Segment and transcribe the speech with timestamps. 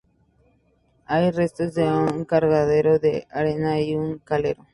[1.05, 4.65] Hay restos de un cargadero de arena y un calero.